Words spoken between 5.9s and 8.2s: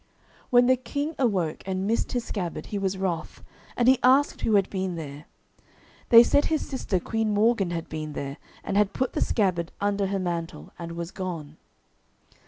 They said his sister Queen Morgan had been